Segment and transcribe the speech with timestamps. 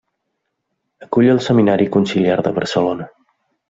[1.09, 3.11] Acull el Seminari Conciliar de Barcelona.